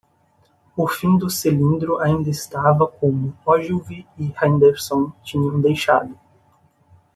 O 0.75 0.87
fim 0.87 1.15
do 1.19 1.29
cilindro 1.29 1.99
ainda 1.99 2.27
estava 2.31 2.87
como 2.87 3.37
Ogilvy 3.45 4.07
e 4.17 4.33
Henderson 4.43 5.11
tinham 5.23 5.61
deixado. 5.61 6.17